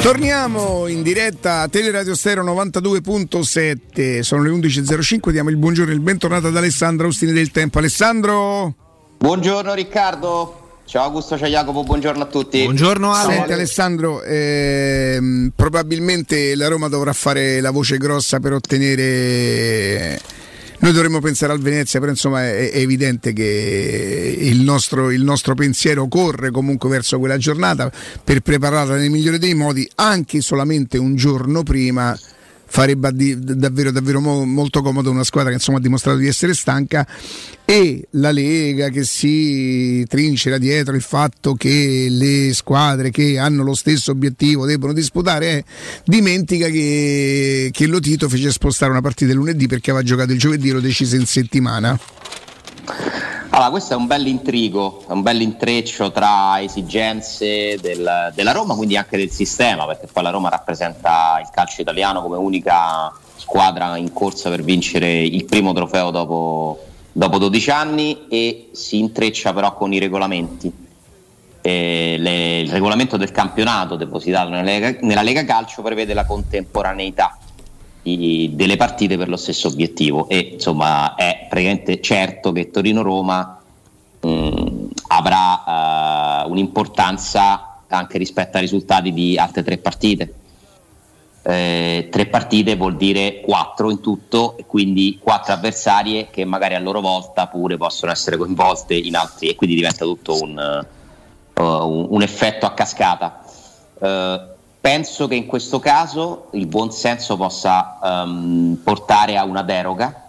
[0.00, 6.00] Torniamo in diretta a Teleradio Stereo 92.7, sono le 11.05, diamo il buongiorno e il
[6.00, 7.78] bentornato ad Alessandro Austini del Tempo.
[7.78, 8.74] Alessandro!
[9.18, 10.78] Buongiorno Riccardo!
[10.86, 12.62] Ciao Augusto, ciao Jacopo, buongiorno a tutti.
[12.64, 13.34] Buongiorno Ale.
[13.34, 20.18] Senti Alessandro, ehm, probabilmente la Roma dovrà fare la voce grossa per ottenere
[20.80, 25.54] noi dovremmo pensare al Venezia, però insomma è, è evidente che il nostro, il nostro,
[25.54, 27.92] pensiero corre comunque verso quella giornata
[28.24, 32.18] per prepararla nel migliore dei modi, anche solamente un giorno prima
[32.70, 33.10] farebbe
[33.56, 37.06] davvero, davvero molto comodo una squadra che insomma ha dimostrato di essere stanca.
[37.64, 43.74] E la Lega che si trincera dietro il fatto che le squadre che hanno lo
[43.74, 45.64] stesso obiettivo debbono disputare eh,
[46.04, 50.72] dimentica che, che Lotito fece spostare una partita lunedì perché aveva giocato il giovedì e
[50.72, 51.98] lo decise in settimana
[53.52, 58.96] allora, questo è un bel intrigo, un bel intreccio tra esigenze del, della Roma, quindi
[58.96, 64.12] anche del sistema, perché poi la Roma rappresenta il calcio italiano come unica squadra in
[64.12, 66.78] corsa per vincere il primo trofeo dopo,
[67.10, 70.72] dopo 12 anni e si intreccia però con i regolamenti.
[71.62, 77.39] Le, il regolamento del campionato depositato nella Lega, nella Lega Calcio prevede la contemporaneità
[78.02, 83.60] i, delle partite per lo stesso obiettivo e insomma è praticamente certo che Torino-Roma
[84.20, 90.34] mh, avrà uh, un'importanza anche rispetto ai risultati di altre tre partite.
[91.42, 96.78] Eh, tre partite vuol dire quattro in tutto e quindi quattro avversarie che magari a
[96.78, 100.86] loro volta pure possono essere coinvolte in altri e quindi diventa tutto un,
[101.54, 103.42] uh, un effetto a cascata.
[103.98, 110.28] Uh, Penso che in questo caso il buon senso possa um, portare a una deroga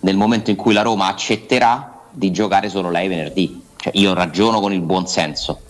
[0.00, 3.62] nel momento in cui la Roma accetterà di giocare solo lei venerdì.
[3.76, 5.60] Cioè, io ragiono con il buon senso.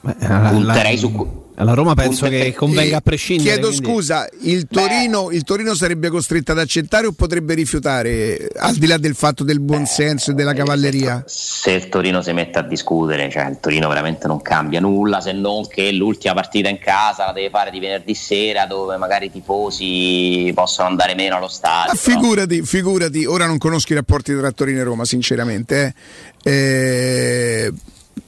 [0.00, 3.50] Beh, Punterei la, su alla Roma penso che convenga a prescindere.
[3.50, 3.86] Chiedo quindi...
[3.86, 8.98] scusa, il Torino, il Torino, sarebbe costretto ad accettare o potrebbe rifiutare, al di là
[8.98, 11.22] del fatto del buonsenso e della cavalleria?
[11.26, 15.32] Se, il Torino si mette a discutere, cioè il Torino veramente non cambia nulla se
[15.32, 19.30] non che l'ultima partita in casa la deve fare di venerdì sera dove magari i
[19.30, 21.92] tifosi possono andare meno allo stadio.
[21.92, 22.64] Ma figurati, no?
[22.64, 25.94] figurati, ora non conosco i rapporti tra Torino e Roma sinceramente,
[26.42, 26.52] eh.
[26.52, 27.72] Eh,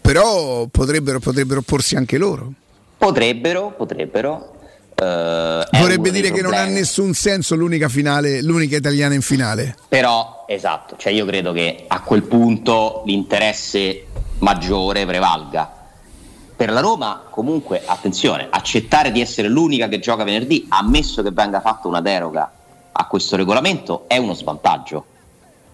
[0.00, 2.52] però potrebbero, potrebbero opporsi anche loro.
[2.98, 4.54] Potrebbero, potrebbero.
[4.98, 9.76] Uh, Vorrebbe dire che non ha nessun senso l'unica finale, l'unica italiana in finale.
[9.88, 14.06] Però, esatto, cioè io credo che a quel punto l'interesse
[14.38, 15.70] maggiore prevalga.
[16.56, 21.60] Per la Roma, comunque, attenzione, accettare di essere l'unica che gioca venerdì, ammesso che venga
[21.60, 22.50] fatta una deroga
[22.92, 25.04] a questo regolamento, è uno svantaggio.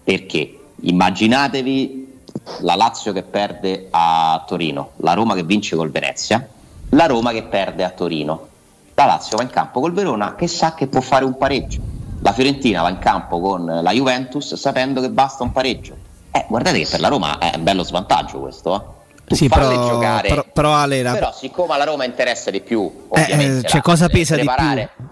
[0.03, 2.19] Perché immaginatevi
[2.59, 6.45] la Lazio che perde a Torino, la Roma che vince col Venezia
[6.93, 8.47] la Roma che perde a Torino.
[8.95, 11.81] La Lazio va in campo col Verona che sa che può fare un pareggio.
[12.21, 15.95] La Fiorentina va in campo con la Juventus sapendo che basta un pareggio.
[16.31, 18.95] Eh, guardate che per la Roma è un bello svantaggio questo.
[19.27, 19.35] Eh.
[19.35, 21.13] sì, però, giocare, però, però, Alera...
[21.13, 24.91] però siccome alla Roma interessa di più, eh, ovviamente, eh, cioè, cosa pesa preparare.
[24.97, 25.05] di più?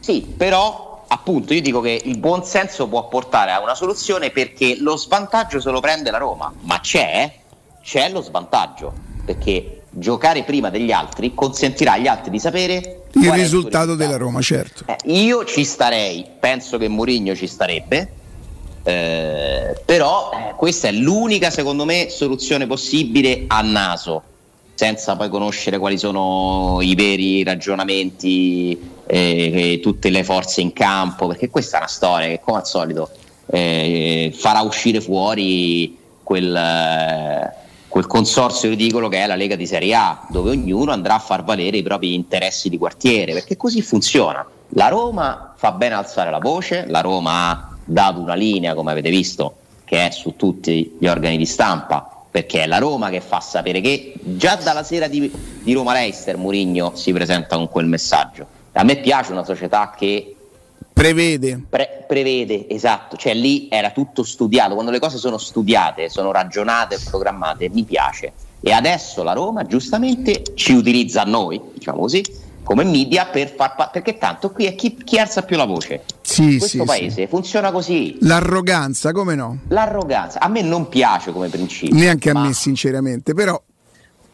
[0.00, 4.76] Sì, però appunto io dico che il buon senso può portare a una soluzione perché
[4.78, 7.32] lo svantaggio se lo prende la Roma, ma c'è,
[7.82, 8.92] c'è lo svantaggio
[9.24, 14.84] perché giocare prima degli altri consentirà agli altri di sapere il risultato della Roma, certo.
[14.86, 18.08] Eh, io ci starei, penso che Mourinho ci starebbe,
[18.84, 24.22] eh, però eh, questa è l'unica, secondo me, soluzione possibile a naso,
[24.74, 31.26] senza poi conoscere quali sono i veri ragionamenti e eh, tutte le forze in campo,
[31.26, 33.10] perché questa è una storia che, come al solito,
[33.46, 37.58] eh, farà uscire fuori quel
[37.90, 41.42] quel consorzio ridicolo che è la Lega di Serie A, dove ognuno andrà a far
[41.42, 44.46] valere i propri interessi di quartiere, perché così funziona.
[44.74, 49.10] La Roma fa bene alzare la voce, la Roma ha dato una linea, come avete
[49.10, 53.40] visto, che è su tutti gli organi di stampa, perché è la Roma che fa
[53.40, 55.28] sapere che già dalla sera di,
[55.60, 58.46] di Roma Leicester Murigno si presenta con quel messaggio.
[58.70, 60.36] A me piace una società che
[61.00, 61.62] Prevede.
[61.66, 66.98] Pre- prevede, esatto, cioè lì era tutto studiato, quando le cose sono studiate, sono ragionate,
[67.02, 68.34] programmate, mi piace.
[68.60, 72.22] E adesso la Roma giustamente ci utilizza a noi, diciamo così,
[72.62, 76.02] come media per far pa- perché tanto qui è chi, chi alza più la voce.
[76.20, 77.26] Sì, Questo sì, paese sì.
[77.28, 78.18] funziona così.
[78.20, 79.60] L'arroganza, come no?
[79.68, 81.96] L'arroganza, a me non piace come principio.
[81.96, 83.58] Neanche a me, sinceramente, però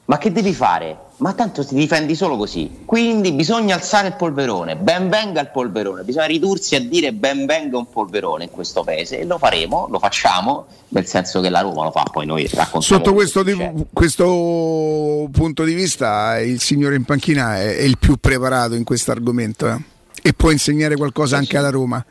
[0.06, 0.97] ma che devi fare?
[1.19, 2.82] Ma tanto ti difendi solo così.
[2.85, 4.76] Quindi bisogna alzare il polverone.
[4.76, 6.05] Ben venga il polverone.
[6.05, 9.19] Bisogna ridursi a dire ben venga un polverone in questo paese.
[9.19, 12.82] E lo faremo, lo facciamo, nel senso che la Roma lo fa, poi noi raccontiamo.
[12.82, 13.56] Sotto questo, di,
[13.93, 19.11] questo punto di vista, il signore in panchina è, è il più preparato in questo
[19.11, 19.81] argomento eh?
[20.23, 22.05] e può insegnare qualcosa sì, anche alla Roma.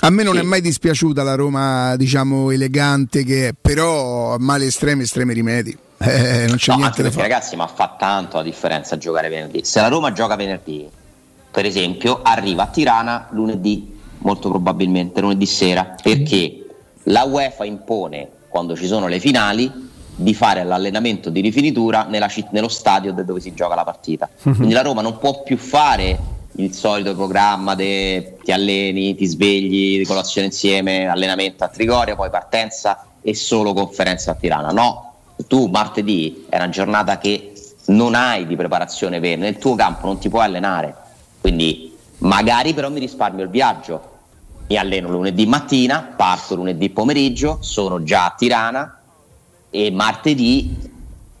[0.00, 0.40] A me non sì.
[0.40, 5.76] è mai dispiaciuta la Roma, diciamo, elegante che è, però a male estremi, estremi rimedi.
[5.98, 7.22] Eh, non c'è no, niente da fare.
[7.22, 9.64] Ragazzi, ma fa tanto la differenza giocare venerdì.
[9.64, 10.88] Se la Roma gioca venerdì,
[11.50, 16.66] per esempio, arriva a Tirana lunedì, molto probabilmente lunedì sera, perché
[17.04, 19.84] la UEFA impone, quando ci sono le finali,
[20.18, 24.28] di fare l'allenamento di rifinitura nella, nello stadio dove si gioca la partita.
[24.40, 26.18] Quindi la Roma non può più fare
[26.56, 33.06] il solito programma de ti alleni, ti svegli, colazione insieme, allenamento a Trigoria, poi partenza
[33.20, 34.70] e solo conferenza a Tirana.
[34.70, 35.14] No,
[35.48, 37.52] tu martedì è una giornata che
[37.86, 40.94] non hai di preparazione vera, nel tuo campo non ti puoi allenare,
[41.40, 44.14] quindi magari però mi risparmio il viaggio,
[44.68, 49.00] mi alleno lunedì mattina, parto lunedì pomeriggio, sono già a Tirana
[49.70, 50.94] e martedì,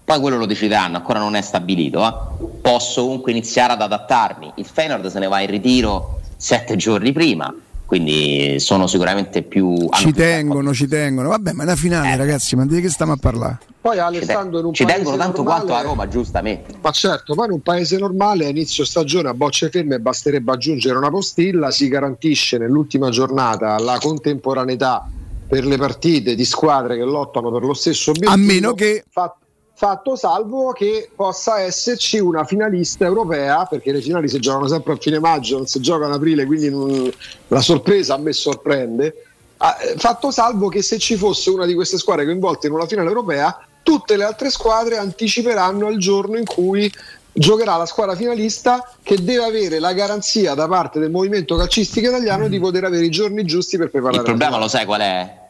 [0.06, 2.46] poi quello lo decideranno, ancora non è stabilito, eh?
[2.60, 7.52] posso comunque iniziare ad adattarmi, il Feyenoord se ne va in ritiro sette giorni prima,
[7.84, 11.30] quindi sono sicuramente più ci tengono, ci tengono.
[11.30, 12.16] Vabbè, ma è la finale, eh.
[12.16, 13.58] ragazzi, ma di che stiamo a parlare?
[13.80, 16.74] Poi Alessandro in un ci tengono tanto normale, quanto a Roma, giustamente.
[16.80, 20.96] Ma certo, poi in un paese normale a inizio stagione a bocce ferme basterebbe aggiungere
[20.96, 25.04] una postilla, si garantisce nell'ultima giornata la contemporaneità
[25.48, 28.32] per le partite di squadre che lottano per lo stesso obiettivo.
[28.32, 29.45] A meno che fatto
[29.78, 34.96] fatto salvo che possa esserci una finalista europea, perché le finali si giocano sempre a
[34.96, 37.12] fine maggio, non si gioca in aprile, quindi non,
[37.48, 39.24] la sorpresa a me sorprende.
[39.58, 42.86] Ah, eh, fatto salvo che se ci fosse una di queste squadre coinvolte in una
[42.86, 46.90] finale europea, tutte le altre squadre anticiperanno al giorno in cui
[47.30, 52.48] giocherà la squadra finalista che deve avere la garanzia da parte del movimento calcistico italiano
[52.48, 54.20] di poter avere i giorni giusti per preparare.
[54.20, 55.44] Il problema lo sai qual è?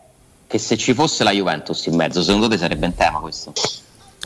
[0.48, 3.52] Che se ci fosse la Juventus in mezzo, secondo te sarebbe un tema questo?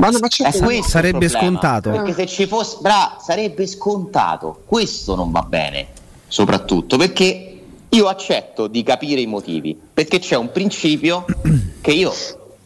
[0.00, 0.28] Ma, ma
[0.70, 1.90] eh, sarebbe scontato.
[1.90, 4.62] Perché se ci fosse, bra, sarebbe scontato.
[4.64, 5.88] Questo non va bene,
[6.26, 11.26] soprattutto perché io accetto di capire i motivi, perché c'è un principio
[11.82, 12.12] che io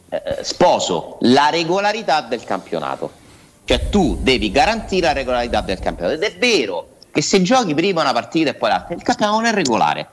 [0.08, 3.22] eh, sposo, la regolarità del campionato.
[3.64, 6.14] Cioè tu devi garantire la regolarità del campionato.
[6.14, 9.46] Ed è vero che se giochi prima una partita e poi l'altra, il campionato non
[9.48, 10.08] è regolare.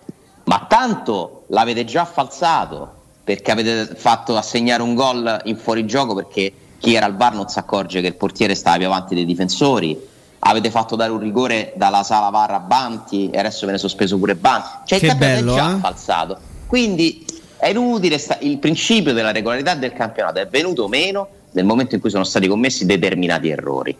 [0.46, 6.96] Ma tanto l'avete già falsato perché avete fatto assegnare un gol in fuorigioco perché chi
[6.96, 10.10] era al bar non si accorge che il portiere stava più avanti dei difensori.
[10.40, 14.34] Avete fatto dare un rigore dalla sala VAR a Banti e adesso viene sospeso pure
[14.36, 14.68] Banti.
[14.86, 15.80] Cioè che il campionato bello, è già eh?
[15.80, 16.38] falsato.
[16.66, 17.24] Quindi
[17.58, 22.02] è inutile sta- il principio della regolarità del campionato è venuto meno nel momento in
[22.02, 23.96] cui sono stati commessi determinati errori.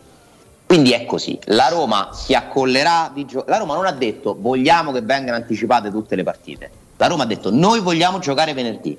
[0.66, 1.38] Quindi è così.
[1.44, 5.88] La Roma si accollerà di gio- la Roma non ha detto vogliamo che vengano anticipate
[5.92, 6.70] tutte le partite.
[6.96, 8.98] La Roma ha detto noi vogliamo giocare venerdì.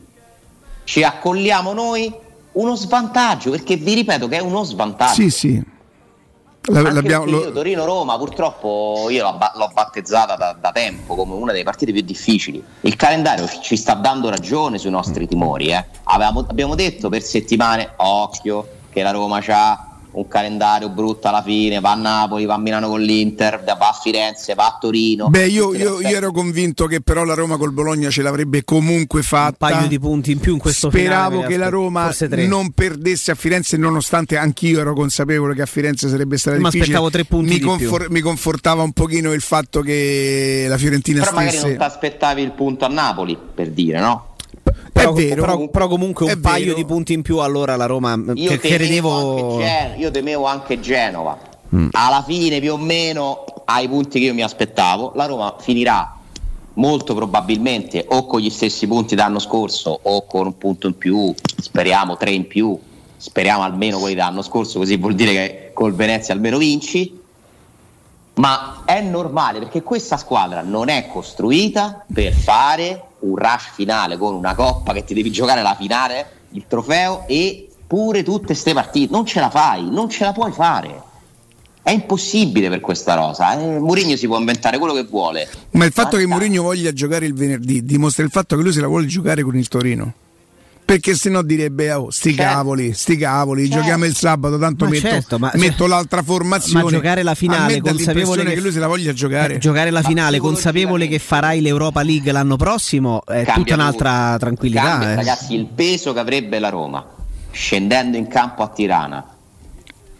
[0.85, 2.21] Ci accolliamo noi
[2.53, 5.13] uno svantaggio, perché vi ripeto che è uno svantaggio.
[5.13, 5.63] Sì, sì.
[6.65, 7.51] L'abbiamo, lo...
[7.51, 12.63] Torino-Roma purtroppo io l'ho, l'ho battezzata da, da, tempo come una delle partite più difficili.
[12.81, 15.71] Il calendario ci sta dando ragione sui nostri timori.
[15.71, 15.85] Eh.
[16.03, 21.79] Avevamo, abbiamo detto per settimane, occhio, che la Roma ha un calendario brutto alla fine,
[21.79, 25.29] va a Napoli, va a Milano con l'Inter, va a Firenze, va a Torino.
[25.29, 29.23] Beh, io, io, io ero convinto che però la Roma col Bologna ce l'avrebbe comunque
[29.23, 29.67] fatta.
[29.67, 32.13] Un paio di punti in più in questo Speravo finale, che la Roma
[32.47, 36.83] non perdesse a Firenze, nonostante anch'io ero consapevole che a Firenze sarebbe stata Ma difficile.
[36.83, 41.31] aspettavo tre punti mi, confor- mi, confortava un pochino il fatto che la Fiorentina però
[41.31, 41.45] stesse...
[41.45, 44.32] magari non ti aspettavi il punto a Napoli, per dire, no?
[44.93, 46.77] Però, vero, però, però, comunque un paio vero.
[46.77, 51.37] di punti in più allora la Roma io che credevo Gen- io temevo anche Genova
[51.75, 51.89] mm.
[51.91, 56.17] alla fine più o meno ai punti che io mi aspettavo la Roma finirà
[56.75, 61.33] molto probabilmente o con gli stessi punti dell'anno scorso o con un punto in più
[61.57, 62.79] speriamo tre in più
[63.17, 67.19] speriamo almeno quelli dell'anno scorso così vuol dire che col Venezia almeno vinci
[68.35, 74.33] ma è normale perché questa squadra non è costruita per fare un rush finale con
[74.35, 79.11] una coppa che ti devi giocare la finale, il trofeo e pure tutte queste partite.
[79.11, 81.01] Non ce la fai, non ce la puoi fare.
[81.81, 83.59] È impossibile per questa rosa.
[83.59, 85.49] Eh, Mourinho si può inventare quello che vuole.
[85.71, 86.25] Ma il fatto Guarda.
[86.25, 89.43] che Mourinho voglia giocare il venerdì dimostra il fatto che lui se la vuole giocare
[89.43, 90.13] con il Torino
[90.93, 92.53] perché se no direbbe oh, sti certo.
[92.53, 93.77] cavoli, sti cavoli, certo.
[93.77, 96.83] giochiamo il sabato, tanto metto, certo, ma, metto l'altra formazione.
[96.83, 99.55] Ma giocare la finale consapevole che, che, lui se la voglia giocare.
[99.55, 104.25] Eh, giocare la finale consapevole che farai l'Europa League l'anno prossimo è Cambia tutta un'altra
[104.25, 104.37] tutto.
[104.39, 104.81] tranquillità.
[104.83, 105.15] Cambia, eh.
[105.15, 107.03] Ragazzi, il peso che avrebbe la Roma
[107.49, 109.27] scendendo in campo a Tirana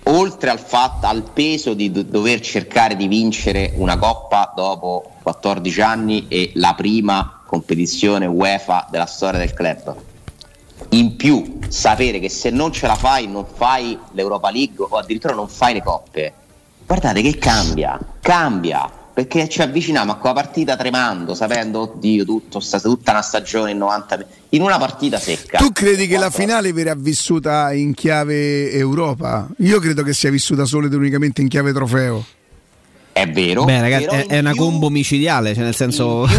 [0.06, 5.82] oltre al fatto, al peso di do- dover cercare di vincere una coppa dopo 14
[5.82, 9.96] anni e la prima competizione UEFA della storia del club.
[10.94, 15.34] In più, sapere che se non ce la fai, non fai l'Europa League o addirittura
[15.34, 16.34] non fai le coppe.
[16.86, 23.12] Guardate che cambia, cambia perché ci avviciniamo a quella partita tremando, sapendo, oddio, tutto, tutta
[23.12, 25.58] una stagione in 90 in una partita secca.
[25.58, 29.48] Tu credi che la finale verrà vissuta in chiave Europa?
[29.58, 32.24] Io credo che sia vissuta solo ed unicamente in chiave trofeo.
[33.14, 33.64] È vero.
[33.64, 36.26] Beh, ragazzi, è, è, una combo micidiale, cioè nel senso.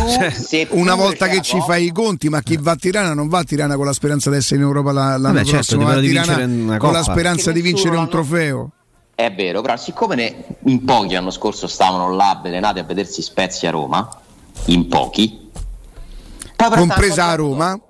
[0.48, 3.38] Cioè, una volta che ci fai i conti, ma chi va a Tirana non va
[3.38, 6.00] a Tirana con la speranza di essere in Europa l'anno Vabbè, certo, prossimo, va a
[6.00, 8.70] Tirana con la speranza di vincere un trofeo.
[9.14, 13.68] È vero, però siccome ne, in pochi l'anno scorso stavano là avvelenati a vedersi Spezia
[13.68, 14.20] a Roma,
[14.66, 15.50] in pochi,
[16.56, 17.80] compresa a Roma,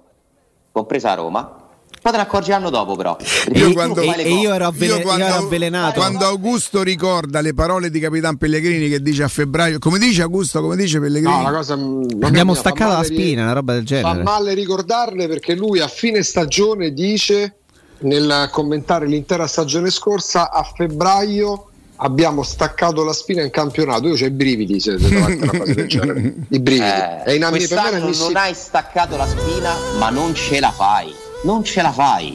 [0.70, 1.63] compresa a Roma,
[2.04, 3.16] poi te ne accorgi l'anno dopo, però.
[3.54, 5.99] Io quando, e, e io, ero avvelen- io, quando, io ero avvelenato.
[5.99, 10.61] Quando Augusto ricorda le parole di Capitan Pellegrini che dice a febbraio, come dice Augusto,
[10.61, 11.34] come dice Pellegrini?
[11.34, 14.18] No, la cosa abbiamo staccato la spina, una roba del genere.
[14.18, 17.54] Fa male ricordarle perché lui a fine stagione dice
[18.00, 24.08] nel commentare l'intera stagione scorsa a febbraio abbiamo staccato la spina in campionato.
[24.08, 26.34] Io ho i brividi se davanti una cosa del genere.
[26.50, 26.84] I brividi.
[26.84, 28.30] Eh, è in me non si...
[28.34, 31.23] hai staccato la spina, ma non ce la fai.
[31.44, 32.34] Non ce la fai.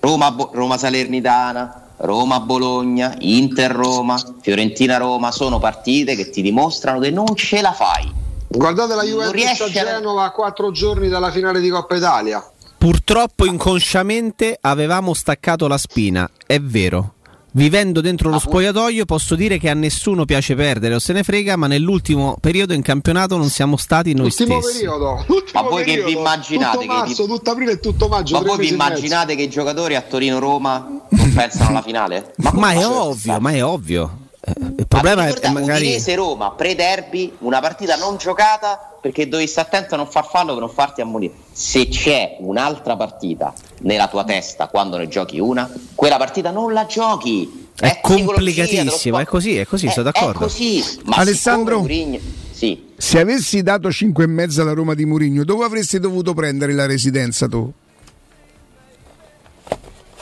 [0.00, 7.10] Roma, Roma Salernitana, Roma Bologna, Inter Roma, Fiorentina Roma sono partite che ti dimostrano che
[7.10, 8.10] non ce la fai.
[8.48, 12.42] Guardate la Juventus a Genova a quattro giorni dalla finale di Coppa Italia.
[12.78, 17.16] Purtroppo inconsciamente avevamo staccato la spina, è vero.
[17.58, 21.24] Vivendo dentro lo ah, spogliatoio posso dire che a nessuno piace perdere o se ne
[21.24, 24.78] frega, ma nell'ultimo periodo in campionato non siamo stati noi l'ultimo stessi.
[24.84, 28.08] Periodo, l'ultimo ma voi periodo, che vi immaginate tutto marzo, che tutto aprile e tutto
[28.08, 28.38] maggio.
[28.38, 32.32] Ma voi vi immaginate che i giocatori a Torino-Roma non pensano alla finale?
[32.36, 34.27] Ma, ma è ovvio, ma è ovvio.
[34.76, 39.68] Il problema è che magari Udinese Roma pre-derby, una partita non giocata perché dovevi stare
[39.68, 41.32] attento a non far fallo per non farti ammonire.
[41.52, 46.86] Se c'è un'altra partita nella tua testa quando ne giochi una, quella partita non la
[46.86, 47.68] giochi.
[47.74, 50.38] È, è complicatissimo, è così, è così, è, sono d'accordo.
[50.38, 50.82] È così.
[51.04, 52.18] Ma Alessandro, Murigno,
[52.50, 52.92] sì.
[52.96, 56.86] se avessi dato 5 e mezzo alla Roma di Murigno, dove avresti dovuto prendere la
[56.86, 57.72] residenza tu?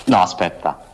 [0.05, 0.85] No, aspetta.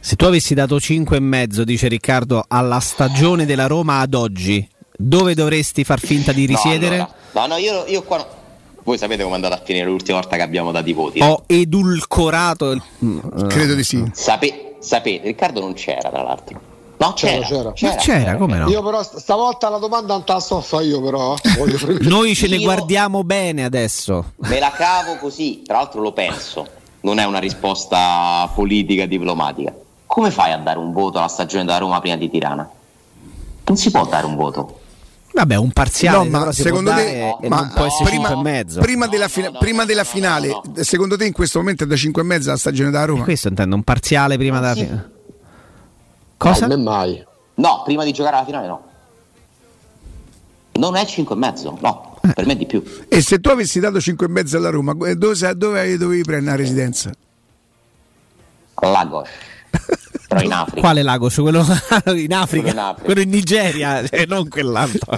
[0.00, 5.82] Se tu avessi dato 5,5, dice Riccardo, alla stagione della Roma ad oggi, dove dovresti
[5.82, 6.98] far finta di risiedere?
[6.98, 8.36] No, allora, no, no, io, io qua.
[8.84, 11.20] Voi sapete come è andata a finire l'ultima volta che abbiamo dato i voti?
[11.20, 12.80] Ho edulcorato.
[13.48, 14.02] Credo di sì.
[14.12, 16.60] Sape, sapete, Riccardo non c'era, tra l'altro.
[16.96, 18.68] No, c'era, c'era, c'era, c'era, c'era come no?
[18.68, 21.34] Io però stavolta la domanda non te la sto a io però.
[21.34, 21.98] Eh.
[22.08, 24.32] Noi ce ne guardiamo bene adesso.
[24.36, 26.66] Me la cavo così, tra l'altro lo penso.
[27.00, 29.72] Non è una risposta politica diplomatica
[30.08, 32.68] come fai a dare un voto alla stagione della Roma prima di Tirana?
[33.64, 34.80] Non si può dare un voto.
[35.34, 38.40] Vabbè, un parziale, no, ma secondo te no, ma no, prima,
[38.80, 42.24] prima, della, fina- prima della finale, secondo te in questo momento è da 5 e
[42.24, 43.20] mezzo la stagione della Roma?
[43.20, 44.84] E questo intendo, un parziale prima della sì.
[44.84, 45.10] finale.
[46.38, 46.66] Cosa?
[46.66, 47.24] Non mai.
[47.56, 48.82] No, prima di giocare alla finale no.
[50.72, 52.32] Non è 5 e mezzo, no, eh.
[52.32, 52.82] per me è di più.
[53.08, 56.56] E se tu avessi dato 5 e mezzo alla Roma, dove, dove dovevi prendere la
[56.56, 57.12] residenza?
[58.80, 59.28] Lagos.
[60.28, 60.80] Però in Africa.
[60.80, 61.34] Quale Lagos?
[61.36, 61.64] Quello
[62.14, 62.70] in Africa?
[62.70, 63.04] in Africa.
[63.04, 65.16] Quello in Nigeria, e non quell'altro.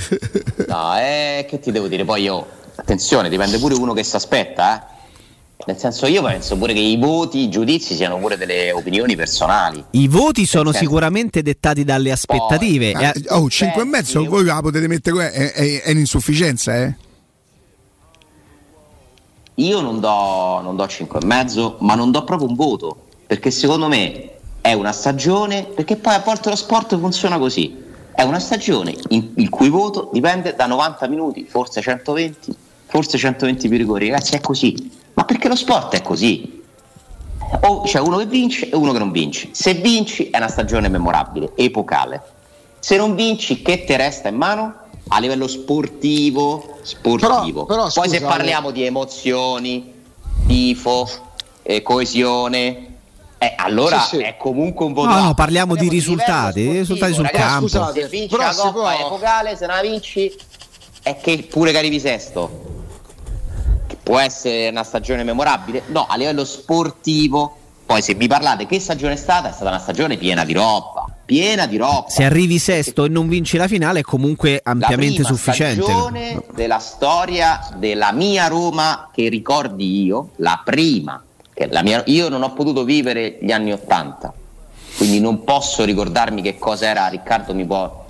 [0.69, 2.05] no, eh, che ti devo dire?
[2.05, 4.99] Poi io, attenzione, dipende pure uno che si aspetta, eh.
[5.67, 9.85] Nel senso, io penso pure che i voti, i giudizi siano pure delle opinioni personali.
[9.91, 10.87] I voti sono senso...
[10.87, 12.93] sicuramente dettati dalle aspettative.
[12.93, 16.95] Poi, eh, oh, 5 e mezzo, voi la potete mettere, è, è, è un'insufficienza, eh?
[19.57, 23.51] Io non do, non do 5 e mezzo, ma non do proprio un voto, perché
[23.51, 28.39] secondo me è una stagione, perché poi a volte lo sport funziona così, è una
[28.39, 32.55] stagione in, il cui voto dipende da 90 minuti, forse 120,
[32.87, 36.63] forse 120 più rigori, ragazzi è così, ma perché lo sport è così?
[37.63, 40.89] O c'è uno che vince e uno che non vince, se vinci è una stagione
[40.89, 42.23] memorabile, epocale,
[42.79, 44.75] se non vinci che ti resta in mano?
[45.13, 47.65] A livello sportivo, sportivo.
[47.65, 49.93] Però, però, poi scusa, se parliamo di emozioni,
[50.47, 51.09] tifo,
[51.63, 52.90] eh, coesione,
[53.43, 54.23] eh, allora sì, sì.
[54.23, 55.09] è comunque un voto.
[55.09, 57.69] No, no, parliamo di risultati, risultati sul Ragazzi, campo.
[57.69, 58.91] Scusate, se vinci la coppa può...
[58.91, 60.37] epocale, se non la vinci
[61.03, 62.85] è che pure che arrivi sesto.
[63.87, 65.85] Che può essere una stagione memorabile?
[65.87, 67.57] No, a livello sportivo.
[67.87, 71.07] Poi se mi parlate che stagione è stata, è stata una stagione piena di roba,
[71.25, 72.11] piena di roba.
[72.11, 75.81] Se arrivi sesto e non vinci la finale è comunque ampiamente la sufficiente.
[75.81, 81.25] La stagione della storia della mia Roma che ricordi io, la prima
[81.83, 84.33] mia, io non ho potuto vivere gli anni Ottanta,
[84.97, 88.07] quindi non posso ricordarmi che cosa era, Riccardo mi può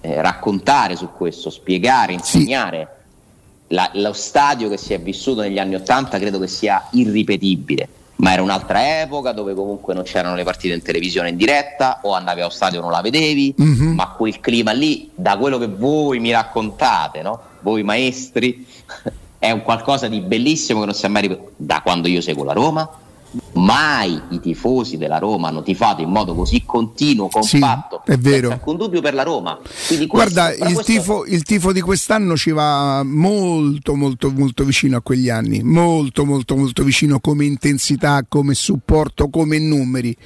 [0.00, 2.78] eh, raccontare su questo, spiegare, insegnare.
[2.78, 3.00] Sì.
[3.74, 7.88] La, lo stadio che si è vissuto negli anni Ottanta credo che sia irripetibile
[8.22, 12.12] ma era un'altra epoca dove comunque non c'erano le partite in televisione in diretta o
[12.12, 13.94] andavi allo stadio e non la vedevi, mm-hmm.
[13.94, 17.40] ma quel clima lì, da quello che voi mi raccontate, no?
[17.60, 18.64] voi maestri,
[19.42, 22.44] è un qualcosa di bellissimo che non si è mai ripetuto da quando io seguo
[22.44, 22.88] la Roma
[23.54, 28.50] mai i tifosi della Roma hanno tifato in modo così continuo, compatto, sì, è vero.
[28.50, 29.58] alcun dubbio per la Roma.
[29.58, 30.82] Questo, Guarda, il, questo...
[30.82, 36.24] tifo, il, tifo, di quest'anno ci va molto, molto, molto vicino a quegli anni, molto,
[36.24, 40.16] molto, molto vicino come intensità, come supporto, come numeri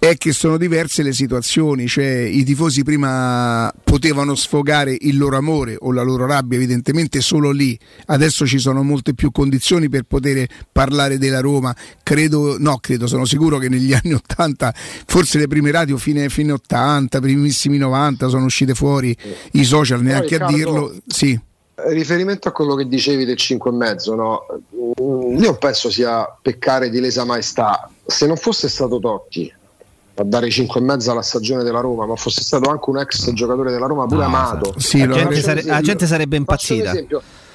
[0.00, 5.76] è che sono diverse le situazioni, cioè i tifosi prima potevano sfogare il loro amore
[5.78, 10.46] o la loro rabbia evidentemente solo lì, adesso ci sono molte più condizioni per poter
[10.72, 15.70] parlare della Roma, credo, no credo, sono sicuro che negli anni 80, forse le prime
[15.70, 19.14] radio fine, fine 80, primissimi 90 sono uscite fuori
[19.52, 21.38] i social, neanche a dirlo, sì.
[21.74, 24.46] Riferimento a quello che dicevi del 5 e mezzo, no?
[25.38, 29.58] io penso sia peccare di lesa maestà, se non fosse stato Totti
[30.20, 33.32] a dare 5 e mezzo alla stagione della Roma, ma fosse stato anche un ex
[33.32, 34.74] giocatore della Roma, pure no, amato.
[34.76, 36.92] Sì, la, gente sare- la, gente sarebbe impazzita.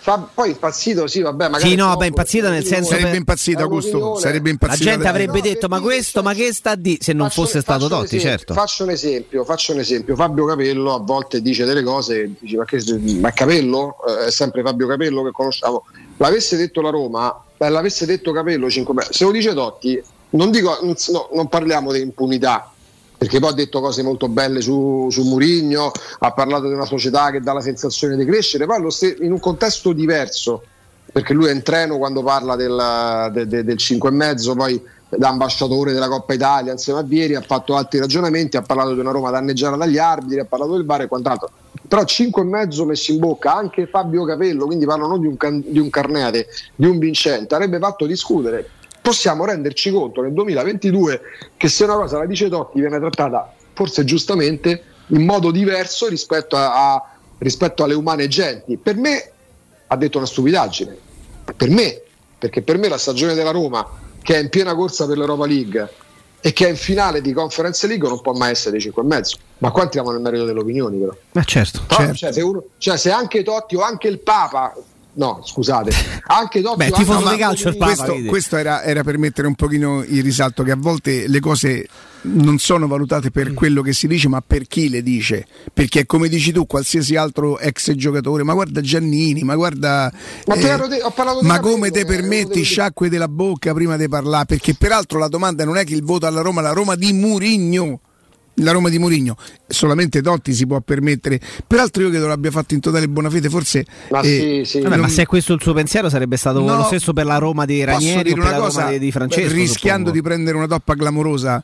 [0.05, 1.69] Fa, poi impazzito, sì, vabbè, magari.
[1.71, 2.91] Sì, no, beh, impazzita nel senso.
[2.91, 3.17] Sarebbe per...
[3.17, 4.15] impazzito Augusto.
[4.17, 4.83] Sarebbe impazzito.
[4.83, 6.97] La gente avrebbe detto, ma questo, ma che sta di.
[7.01, 8.53] Se non fosse stato Totti, certo.
[8.53, 10.15] Faccio un esempio, faccio un esempio.
[10.15, 12.83] Fabio Capello a volte dice delle cose, dici, ma, che,
[13.19, 13.95] ma Capello?
[14.07, 15.85] Eh, è sempre Fabio Capello che conosciamo.
[16.17, 19.99] L'avesse detto la Roma, beh, l'avesse detto Capello 5 Se lo dice Totti,
[20.35, 22.69] non dico, no, non parliamo di impunità
[23.17, 27.31] perché poi ha detto cose molto belle su, su Murigno, ha parlato di una società
[27.31, 28.85] che dà la sensazione di crescere, poi
[29.21, 30.63] in un contesto diverso,
[31.11, 35.93] perché lui è in treno quando parla del, de, de, del 5,5, poi da ambasciatore
[35.93, 39.31] della Coppa Italia insieme a Vieri, ha fatto altri ragionamenti, ha parlato di una Roma
[39.31, 41.49] danneggiata dagli arbitri, ha parlato del bar e quant'altro.
[41.87, 45.79] Però 5,5 messi in bocca anche Fabio Capello, quindi parlo non di un, can, di
[45.79, 48.69] un Carnete, di un Vincente, avrebbe fatto discutere
[49.05, 51.21] possiamo renderci conto nel 2022
[51.55, 56.55] che se una cosa la dice Totti viene trattata forse giustamente in modo diverso rispetto,
[56.55, 58.77] a, a, rispetto alle umane genti.
[58.77, 59.31] Per me
[59.85, 60.97] ha detto una stupidaggine,
[61.55, 62.01] per me,
[62.39, 63.87] perché per me la stagione della Roma
[64.23, 65.93] che è in piena corsa per l'Europa League
[66.41, 69.33] e che è in finale di Conference League non può mai essere dei 5,5.
[69.59, 71.15] Ma qua entriamo nel merito delle opinioni però.
[71.33, 71.83] Ma certo.
[71.85, 72.15] Però, certo.
[72.15, 74.73] Cioè, se uno, cioè, se anche Totti o anche il Papa
[75.17, 75.91] No, scusate,
[76.27, 79.55] anche dopo Beh, tifoso di calcio il Papa, questo, questo era, era, per mettere un
[79.55, 81.87] pochino il risalto che a volte le cose
[82.23, 83.55] non sono valutate per mm.
[83.55, 85.47] quello che si dice, ma per chi le dice.
[85.71, 90.11] Perché come dici tu, qualsiasi altro ex giocatore, ma guarda Giannini, ma guarda
[90.47, 91.01] Ma, eh, de-
[91.41, 94.45] ma come te permetti sciacque della bocca prima di parlare?
[94.45, 98.01] Perché peraltro la domanda non è che il voto alla Roma, la Roma di Murigno
[98.55, 99.35] la Roma di Mourinho
[99.67, 103.85] solamente Totti si può permettere peraltro io credo l'abbia fatto in totale buona fede forse
[104.11, 104.79] ma, eh, sì, sì.
[104.81, 105.05] Vabbè, non...
[105.05, 107.65] ma se è questo il suo pensiero sarebbe stato no, lo stesso per la Roma
[107.65, 110.11] di Ranieri o per la cosa, Roma di, di Francesco rischiando suppongo.
[110.11, 111.63] di prendere una toppa clamorosa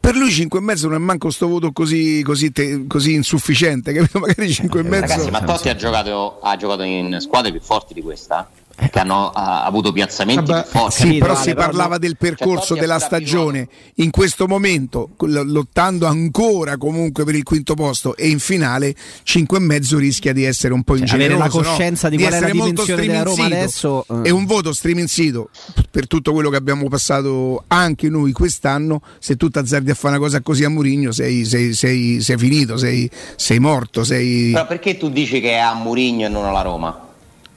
[0.00, 4.18] per lui 5,5 non è manco sto voto così, così, te, così insufficiente capito?
[4.20, 8.02] magari 5,5 eh, ragazzi ma Totti ha giocato, ha giocato in squadre più forti di
[8.02, 11.08] questa che hanno ha avuto piazzamenti Vabbè, forti.
[11.08, 17.24] Sì, però si parlava del percorso cioè, della stagione in questo momento, lottando ancora comunque
[17.24, 20.94] per il quinto posto e in finale 5 e mezzo rischia di essere un po'
[20.94, 21.42] cioè, ingeneroso.
[21.42, 22.10] Avere la coscienza no?
[22.10, 24.06] di, di qual è la dimensione della Roma adesso.
[24.22, 25.50] E un voto streaming sito
[25.90, 30.24] per tutto quello che abbiamo passato anche noi quest'anno, se tu azzardi a fare una
[30.24, 33.10] cosa così a Murigno sei, sei, sei, sei finito, sei,
[33.58, 34.04] morto.
[34.04, 34.50] Sei...
[34.52, 37.12] Però perché tu dici che è a Murigno e non alla Roma?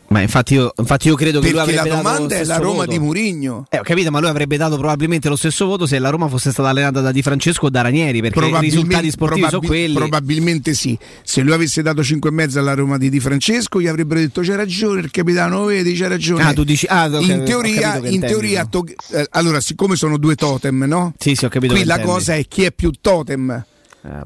[0.10, 2.86] Ma infatti io, infatti io credo che Perché lui avrebbe la domanda è la Roma
[2.86, 2.92] voto.
[2.92, 3.66] di Murigno.
[3.70, 6.52] Eh, ho capito, ma lui avrebbe dato probabilmente lo stesso voto se la Roma fosse
[6.52, 9.94] stata allenata da Di Francesco o da Ranieri, perché i risultati sportivi probabil- sono quelli.
[9.94, 10.98] Probabilmente sì.
[11.24, 15.02] Se lui avesse dato 5,5 alla Roma di Di Francesco, gli avrebbero detto c'è ragione
[15.02, 16.44] il capitano, vedi, c'è ragione.
[16.44, 20.36] Ah, tu dici ah, okay, in teoria, in teoria to- eh, allora, siccome sono due
[20.36, 21.14] totem, no?
[21.18, 21.74] Sì, sì, ho capito.
[21.74, 23.66] Qui la cosa è chi è più totem.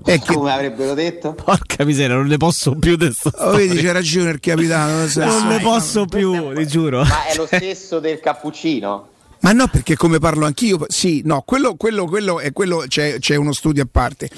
[0.06, 0.34] Eh, che...
[0.34, 1.34] Come avrebbero detto?
[1.34, 3.32] Porca miseria, non ne posso più adesso.
[3.36, 5.08] Oh, vedi, c'è ragione il capitano.
[5.16, 7.04] Non ne posso più, ti giuro.
[7.04, 9.08] Ma è lo stesso del cappuccino?
[9.40, 13.36] Ma no, perché come parlo anch'io, sì, no, quello, quello, quello è quello, c'è, c'è,
[13.36, 14.30] uno studio a parte.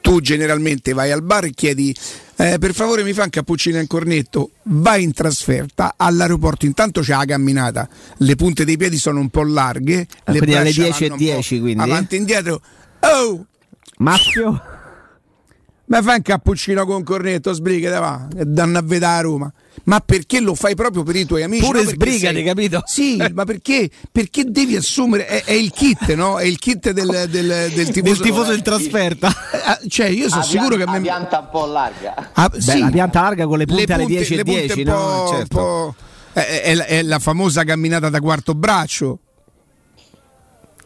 [0.00, 1.96] Tu generalmente vai al bar e chiedi,
[2.36, 7.16] eh, per favore mi fa un cappuccino in cornetto, vai in trasferta all'aeroporto, intanto c'è
[7.16, 11.04] la camminata, le punte dei piedi sono un po' larghe, ah, le quindi alle 10
[11.04, 11.82] e 10, quindi.
[11.82, 12.60] Avanti e indietro,
[13.00, 13.44] oh!
[13.96, 14.62] Maschio?
[15.86, 19.52] Ma fai un cappuccino con cornetto, sbrigate, va, e danno a vedere a Roma.
[19.84, 21.62] Ma perché lo fai proprio per i tuoi amici?
[21.62, 22.44] Pure no sbrigati, sei...
[22.44, 22.82] capito?
[22.86, 23.90] Sì, ma perché?
[24.10, 26.38] Perché devi assumere, è, è il kit, no?
[26.38, 29.28] È il kit del, del, del tifoso, del tifoso in trasferta.
[29.28, 30.98] Eh, cioè, io sono sicuro pianta, che...
[30.98, 32.30] La pianta un po' larga.
[32.32, 32.78] Ah, Beh, sì.
[32.78, 34.86] la pianta larga con le punte, Le alle punte- 10 e le punte 10, un
[34.86, 34.94] no?
[34.94, 35.56] po'- Certo.
[35.56, 35.94] po'-
[36.32, 39.18] è, è la- è la famosa camminata da quarto braccio.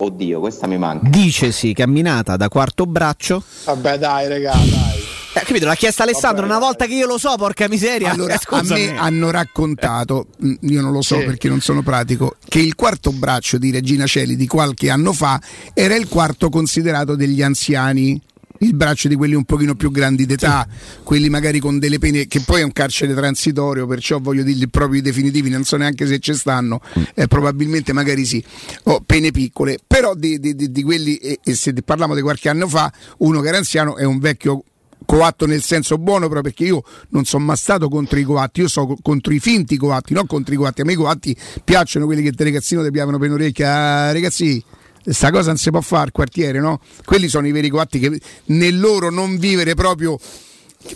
[0.00, 1.08] Oddio, questa mi manca.
[1.08, 3.42] Dicesi camminata da quarto braccio.
[3.64, 4.87] Vabbè, dai, regà, dai.
[5.34, 5.66] Eh, capito?
[5.66, 8.10] L'ha chiesta Alessandro una volta che io lo so, porca miseria.
[8.10, 11.24] Allora, Eh, a me hanno raccontato, mh, io non lo so Sì.
[11.24, 15.40] perché non sono pratico, che il quarto braccio di Regina Celi di qualche anno fa
[15.74, 18.20] era il quarto considerato degli anziani.
[18.60, 20.66] Il braccio di quelli un pochino più grandi d'età,
[21.04, 24.98] quelli magari con delle pene, che poi è un carcere transitorio, perciò voglio dirgli proprio
[24.98, 26.80] i definitivi, non so neanche se ci stanno,
[27.14, 28.42] eh, probabilmente magari sì,
[28.84, 32.48] o pene piccole, però di, di- di- di quelli, e, e se parliamo di qualche
[32.48, 34.64] anno fa, uno che era anziano è un vecchio
[35.08, 38.68] coatto nel senso buono, però perché io non sono mai stato contro i coatti, io
[38.68, 40.82] sono contro i finti coatti, non contro i coatti.
[40.82, 44.62] A me i coatti piacciono quelli che te ragazzino ti piavano per orecchia, Ah, ragazzi.
[45.10, 46.80] Sta cosa non si può fare al quartiere, no?
[47.06, 50.18] Quelli sono i veri coatti che nel loro non vivere proprio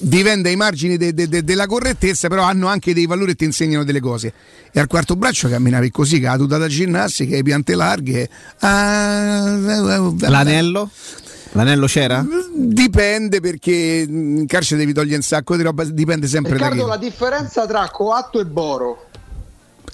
[0.00, 3.44] vivendo ai margini de- de- de- della correttezza, però hanno anche dei valori e ti
[3.44, 4.32] insegnano delle cose.
[4.70, 8.28] E al quarto braccio camminavi così, con la tuta da ginnastica, le piante larghe.
[8.58, 9.56] Ah,
[10.18, 10.90] L'anello?
[11.54, 12.24] L'anello c'era?
[12.54, 16.98] Dipende perché in carcere devi togliere un sacco di roba, dipende sempre Riccardo, da la
[16.98, 17.04] chi.
[17.04, 19.06] differenza tra coatto e boro.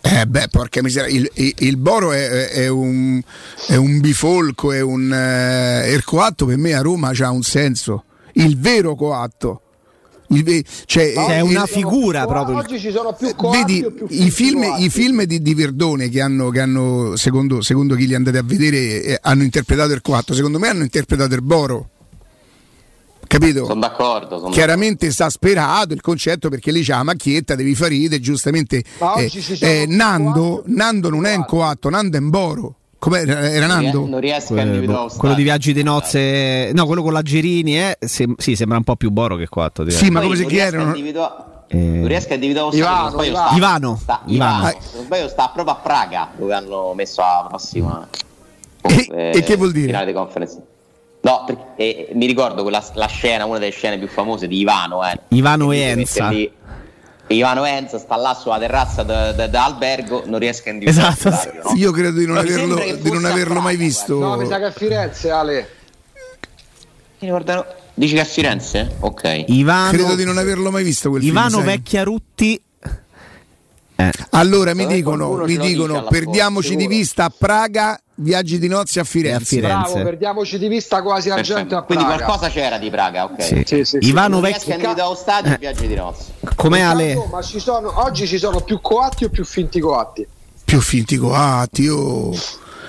[0.01, 3.21] Eh beh, porca miseria, il, il- il boro è, è un,
[3.67, 8.05] è un bifolco, è un eh, il coatto per me a Roma ha un senso,
[8.35, 9.63] il vero coatto.
[10.31, 12.57] Cioè, C'è il- una il- figura proprio.
[12.59, 16.21] Oggi ci sono più coatti Vedi, più i film, i film di, di Verdone che
[16.21, 20.35] hanno, che hanno, secondo, secondo chi li andate a vedere, eh, hanno interpretato il coatto,
[20.35, 21.89] secondo me hanno interpretato il boro.
[23.27, 23.67] Capito?
[23.67, 24.39] Sono d'accordo.
[24.39, 28.83] son chiaramente esasperato il concetto perché lì c'è la macchietta, devi fare ride, giustamente.
[28.99, 31.91] Ma eh, oggi ci sono eh, più Nando, più Nando non è un coatto.
[31.91, 32.78] Nando è un boro.
[32.99, 33.67] Come era.
[33.67, 34.07] Nando?
[34.07, 37.13] Non riesco a Quello, individuare boh, lo quello di viaggi di nozze, no, quello con
[37.13, 39.85] la Gerini, eh, sem- sì, sembra un po' più boro che quattro.
[39.85, 39.99] direi.
[39.99, 40.89] Sì, ma come se non chi riesco a erano?
[40.97, 41.77] individua- Eh.
[41.77, 43.47] Non riesco a individuare Ivano, se sbaglio Ivano.
[43.47, 43.99] sta- Ivano.
[44.01, 44.59] sta- Ivano.
[44.59, 44.81] Ivano.
[44.81, 48.09] Se non sbaglio sta proprio a Praga dove hanno messo la prossima
[48.83, 49.87] E- eh, e che vuol dire?
[49.87, 50.61] finale di conference.
[51.21, 55.07] No, perché, eh, mi ricordo quella la scena, una delle scene più famose di Ivano.
[55.09, 56.29] Eh, Ivano e Enza.
[56.31, 56.51] lì-
[57.29, 61.53] Ivano Enza sta là sulla terrazza da, da- da albergo, non riesco a individuare Esatto,
[61.69, 61.75] no?
[61.77, 64.19] Io credo di non averlo, di non averlo mai visto.
[64.19, 65.69] No, mi sa che a Firenze, Ale.
[67.19, 67.65] Mi ricordano-
[67.95, 68.97] Dici che a Firenze?
[69.01, 69.45] Ok.
[69.49, 71.65] Ivano, Credo di non averlo mai visto quel Ivano film.
[71.65, 72.63] Vecchiarutti.
[73.97, 79.05] Eh, Allora mi dicono, mi dicono perdiamoci di vista a Praga, viaggi di nozze a
[79.05, 79.57] Firenze.
[79.57, 79.93] Firenze.
[79.93, 81.77] Bravo, perdiamoci di vista quasi argento Perfetto.
[81.77, 82.25] a Quindi Praga.
[82.25, 83.43] qualcosa c'era di Praga, ok.
[83.43, 83.63] sì.
[83.65, 83.99] Sì, sì.
[84.03, 84.73] Ivano Non riesco a Vecchi.
[84.73, 85.55] individuare lo stadio Eh.
[85.55, 86.33] e viaggi di nozze.
[86.41, 87.29] Riccardo, Ale?
[87.31, 90.27] Ma ci sono, oggi ci sono più coatti o più finti coatti?
[90.65, 92.33] Più finti coatti, oh.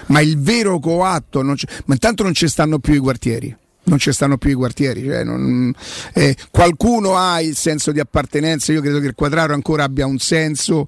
[0.08, 1.54] ma il vero coatto, ma
[1.94, 3.56] intanto non ci stanno più i quartieri.
[3.82, 5.74] Non ci stanno più i quartieri, cioè non-
[6.14, 8.72] eh, qualcuno ha il senso di appartenenza.
[8.72, 10.88] Io credo che il quadraro ancora abbia un senso.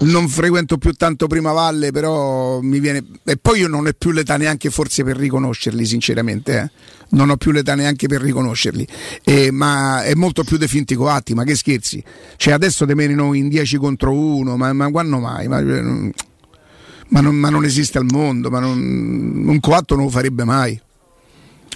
[0.00, 3.02] Non frequento più tanto Prima Valle, però mi viene.
[3.24, 6.58] E poi io non ho più l'età neanche forse per riconoscerli, sinceramente.
[6.58, 6.70] eh.
[7.10, 8.86] Non ho più l'età neanche per riconoscerli.
[9.22, 12.02] Eh, ma è molto più dei finti coatti, ma che scherzi.
[12.36, 15.48] Cioè adesso te menino in 10 contro 1, ma, ma quando mai?
[15.48, 20.44] Ma, ma non, ma non esiste al mondo, ma non- un coatto non lo farebbe
[20.44, 20.78] mai.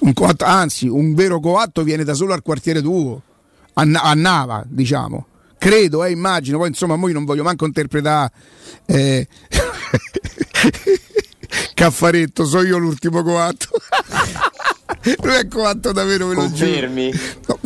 [0.00, 3.22] Un coatto- anzi, un vero coatto viene da solo al quartiere tuo,
[3.74, 5.26] a, a Nava, diciamo.
[5.58, 8.32] Credo, eh, immagino, poi insomma, io non voglio manco interpretare.
[8.86, 9.26] Eh...
[11.74, 13.68] Caffaretto, so io l'ultimo coatto.
[15.22, 16.70] non è coatto davvero, ve lo giuro.
[16.70, 17.12] Confermi?
[17.46, 17.58] No,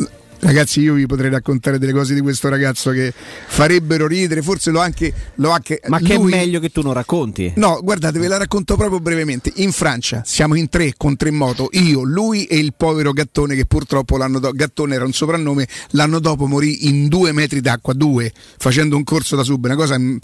[0.43, 4.81] Ragazzi, io vi potrei raccontare delle cose di questo ragazzo che farebbero ridere, forse l'ho
[4.81, 5.13] anche.
[5.35, 7.53] L'ho anche Ma che lui- è meglio che tu non racconti?
[7.55, 9.53] No, guardate, ve la racconto proprio brevemente.
[9.55, 13.65] In Francia siamo in tre con tre moto, io, lui e il povero Gattone che
[13.65, 18.29] purtroppo l'anno dopo, Gattone era un soprannome, l'anno dopo morì in due metri d'acqua, due,
[18.57, 20.17] facendo un corso da sub, una cosa, mm,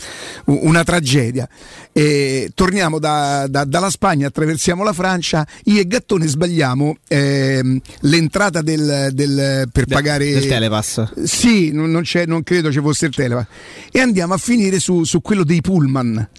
[0.43, 1.47] una tragedia.
[1.93, 8.62] E torniamo da- da- dalla Spagna, attraversiamo la Francia, io e Gattone sbagliamo ehm, l'entrata
[8.62, 11.13] del, del- per pagare del Telepass.
[11.23, 13.45] sì, non, non c'è- non credo ci fosse il telepass.
[13.91, 16.29] E andiamo a finire su, su quello dei pullman.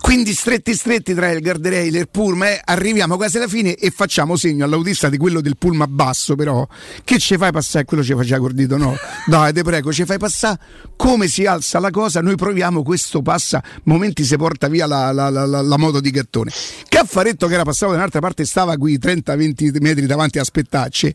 [0.00, 3.90] Quindi stretti stretti tra il guardrail e il pullman, eh, arriviamo quasi alla fine e
[3.90, 6.66] facciamo segno all'autista di quello del pullman basso, però
[7.04, 7.84] che ci fai passare?
[7.84, 8.96] Quello ci faceva col dito, no?
[9.26, 10.58] Dai, te prego, ci fai passare
[10.96, 15.30] come si alza la cosa, noi proviamo, questo passa, momenti si porta via la, la-
[15.30, 16.50] la- la- la moto di gattone.
[16.88, 21.14] Caffaretto che era passato da un'altra parte stava qui 30-20 metri davanti a spettacce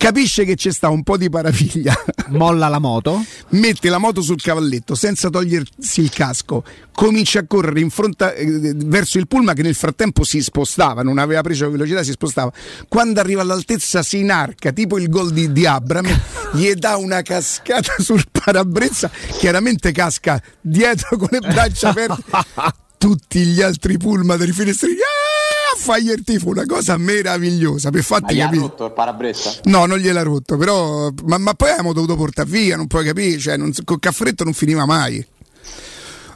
[0.00, 1.92] capisce che c'è sta un po' di parafiglia,
[2.28, 7.80] molla la moto, mette la moto sul cavalletto senza togliersi il casco, comincia a correre
[7.80, 11.72] in fronte eh, verso il pullman che nel frattempo si spostava, non aveva preso la
[11.72, 12.50] velocità, si spostava.
[12.88, 16.06] Quando arriva all'altezza si inarca, tipo il gol di, di Abram,
[16.54, 22.24] gli dà una cascata sul parabrezza, chiaramente casca dietro con le braccia aperte.
[22.96, 24.94] Tutti gli altri pullman dei finestrini.
[24.94, 27.90] Ah, fagli il tifo, una cosa meravigliosa.
[27.90, 28.60] Per fatti Ma capire.
[28.62, 29.52] rotto il parabrezza?
[29.64, 31.10] No, non gliel'ha rotto, però.
[31.24, 33.38] Ma, ma poi abbiamo dovuto portare via, non puoi capire.
[33.38, 35.24] Cioè, non, col caffretto non finiva mai.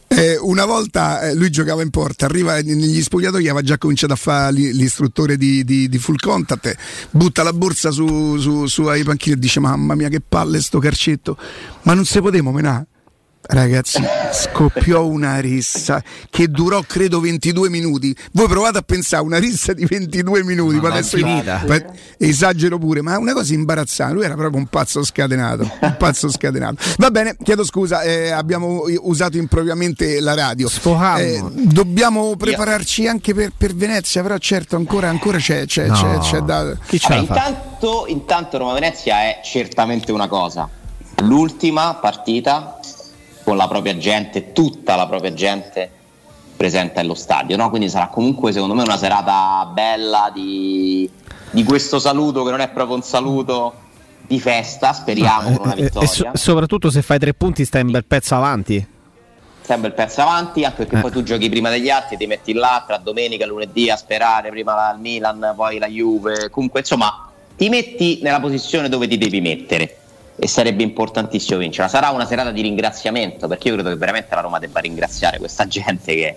[0.07, 4.17] Eh, una volta eh, lui giocava in porta, arriva negli spogliatoi, aveva già cominciato a
[4.17, 6.77] fare l'i- l'istruttore di, di- di full contact,
[7.11, 10.79] butta la borsa su, su, su ai panchini e dice mamma mia che palle sto
[10.79, 11.37] carcetto,
[11.83, 12.87] ma non se potemo menare.
[13.47, 14.03] Ragazzi,
[14.33, 18.17] scoppiò una rissa che durò credo 22 minuti.
[18.33, 21.63] Voi provate a pensare a una rissa di 22 minuti, ma adesso finita.
[21.67, 21.83] pa-
[22.19, 24.15] esagero pure, ma è una cosa imbarazzante.
[24.15, 25.71] Lui era proprio un pazzo scatenato.
[25.81, 26.77] Un pazzo scatenato.
[26.97, 30.69] Va bene, chiedo scusa, eh, abbiamo usato impropriamente la radio.
[31.19, 35.95] Eh, dobbiamo prepararci anche per, per Venezia, però certo ancora, ancora c'è, c'è, No.
[35.95, 36.77] c'è, c'è da.
[36.87, 37.15] Chi ce fa?
[37.17, 40.67] intanto, intanto Roma Venezia è certamente una cosa.
[41.23, 42.79] L'ultima partita
[43.45, 45.91] con la propria gente, tutta la propria gente
[46.57, 47.69] presente allo stadio, no?
[47.69, 51.09] quindi sarà comunque secondo me una serata bella di,
[51.51, 53.75] di questo saluto che non è proprio un saluto
[54.27, 56.09] di festa, speriamo con una Eh, eh, vittoria.
[56.09, 58.93] e so- soprattutto se fai tre punti stai un bel pezzo avanti.
[59.61, 61.01] sempre il pezzo avanti, anche perché Eh.
[61.01, 64.51] poi tu giochi prima degli altri, ti metti là tra domenica e lunedì a sperare,
[64.51, 69.17] prima la- il Milan, poi la Juve, comunque insomma ti metti nella posizione dove ti
[69.19, 69.99] devi mettere
[70.37, 71.89] e sarebbe importantissimo vincere.
[71.89, 75.67] Sarà una serata di ringraziamento perché io credo che veramente la Roma debba ringraziare questa
[75.69, 76.37] gente che,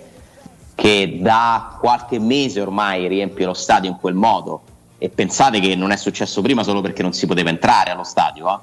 [0.74, 4.62] che da qualche mese ormai riempie lo stadio in quel modo
[4.98, 8.52] e pensate che non è successo prima solo perché non si poteva entrare allo stadio,
[8.52, 8.58] eh?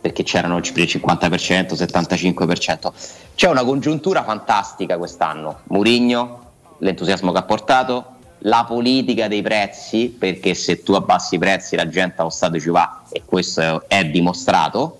[0.00, 2.92] perché c'erano il 50%, 75%.
[3.34, 5.60] C'è una congiuntura fantastica quest'anno.
[5.64, 6.46] Murigno,
[6.78, 11.88] l'entusiasmo che ha portato, la politica dei prezzi, perché se tu abbassi i prezzi la
[11.88, 14.98] gente allo stadio ci va e questo è dimostrato,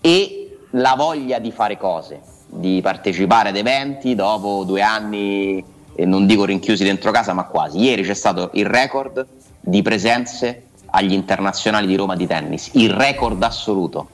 [0.00, 5.64] e la voglia di fare cose, di partecipare ad eventi dopo due anni,
[5.98, 7.78] non dico rinchiusi dentro casa, ma quasi.
[7.78, 9.26] Ieri c'è stato il record
[9.60, 14.08] di presenze agli internazionali di Roma di tennis, il record assoluto,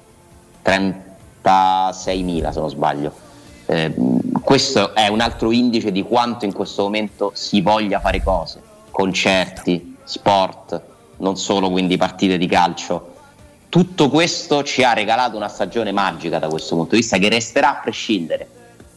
[0.64, 3.25] 36.000 se non sbaglio.
[3.66, 3.92] Eh,
[4.42, 9.96] questo è un altro indice di quanto in questo momento si voglia fare cose, concerti,
[10.04, 10.80] sport,
[11.18, 13.14] non solo quindi partite di calcio.
[13.68, 17.78] Tutto questo ci ha regalato una stagione magica da questo punto di vista che resterà
[17.78, 18.48] a prescindere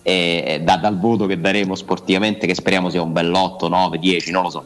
[0.04, 4.44] eh, da- dal voto che daremo sportivamente, che speriamo sia un bell'otto, 9, 10, non
[4.44, 4.66] lo so.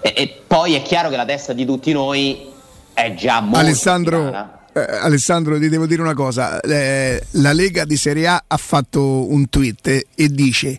[0.00, 2.48] E, e poi è chiaro che la testa di tutti noi
[2.92, 4.59] è già molto Alessandro, piana.
[4.88, 6.60] Eh, Alessandro, ti devo dire una cosa.
[6.60, 10.78] Eh, la Lega di Serie A ha fatto un tweet e, e dice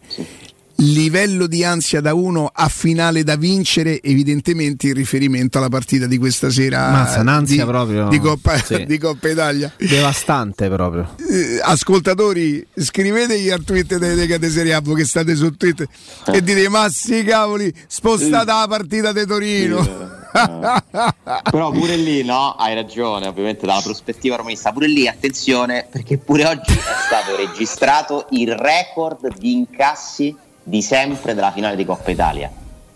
[0.82, 6.18] livello di ansia da 1 a finale da vincere, evidentemente in riferimento alla partita di
[6.18, 8.08] questa sera Mazza, un'ansia di, proprio.
[8.08, 8.86] di Coppa, Sì.
[8.86, 9.72] di Coppa Italia.
[9.78, 11.16] Devastante proprio.
[11.18, 15.88] Eh, ascoltatori, scrivetegli al tweet delle di Serie A che state su Twitter
[16.32, 20.20] e dite ma sì cavoli, spostate la partita di Torino.
[20.32, 26.46] Però pure lì, no, hai ragione, ovviamente dalla prospettiva romanista, pure lì attenzione perché pure
[26.46, 32.52] oggi è stato registrato il record di incassi di sempre della finale di Coppa Italia.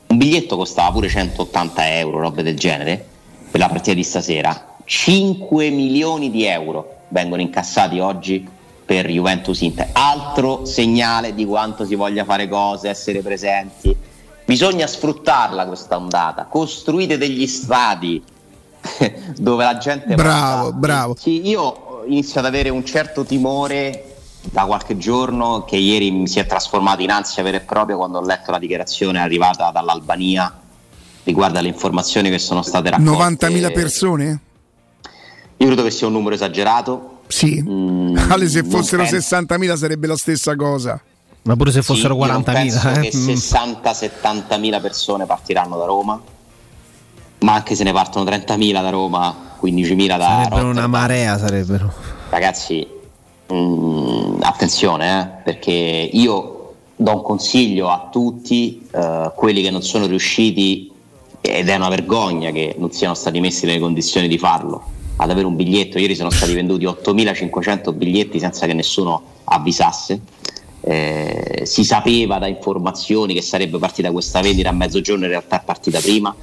[0.08, 3.04] Un biglietto costava pure 180 euro, robe del genere,
[3.50, 4.78] per la partita di stasera.
[4.84, 8.48] 5 milioni di euro vengono incassati oggi
[8.86, 9.90] per Juventus Inter.
[9.94, 13.96] Altro segnale di quanto si voglia fare cose, essere presenti.
[14.46, 18.24] Bisogna sfruttarla questa ondata, costruite degli stadi
[19.38, 21.16] dove la gente Bravo, possa- bravo.
[21.18, 24.15] Sì, io inizio ad avere un certo timore
[24.52, 28.20] da qualche giorno che ieri mi si è trasformato in ansia vera e propria quando
[28.20, 30.54] ho letto la dichiarazione arrivata dall'Albania
[31.24, 33.48] riguardo alle informazioni che sono state raccolte.
[33.48, 34.40] 90.000 persone?
[35.58, 37.22] Io credo che sia un numero esagerato.
[37.28, 37.62] Sì.
[37.68, 41.00] Mm, Ale, se fossero penso- 60.000 sarebbe la stessa cosa.
[41.44, 42.44] Ma pure se Sì, fossero non 40.000.
[42.54, 43.00] penso eh.
[43.10, 43.28] che Mm.
[43.30, 46.20] 60-70 mila persone partiranno da Roma,
[47.40, 50.92] ma anche se ne partono 30.000 da Roma, 15.000 da Sarebbero una Rotterdam.
[50.92, 51.94] marea, sarebbero.
[52.30, 52.88] Ragazzi,
[53.54, 60.06] mm, attenzione, eh, perché io do un consiglio a tutti eh, quelli che non sono
[60.06, 60.92] riusciti,
[61.42, 64.84] ed è una vergogna che non siano stati messi nelle condizioni di farlo,
[65.18, 66.00] ad avere un biglietto.
[66.00, 70.20] Ieri sono stati venduti 8.500 biglietti senza che nessuno avvisasse.
[70.82, 75.64] Eh, si sapeva da informazioni che sarebbe partita questa vendita a mezzogiorno, in realtà è
[75.66, 76.36] partita prima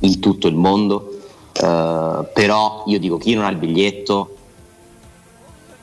[0.00, 1.12] in tutto il mondo.
[1.60, 4.37] Uh, però io dico chi non ha il biglietto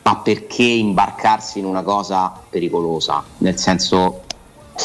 [0.05, 4.21] ma perché imbarcarsi in una cosa pericolosa nel senso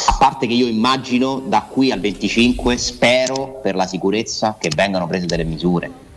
[0.07, 5.07] a parte che io immagino da qui al 25 spero per la sicurezza che vengano
[5.07, 6.09] prese delle misure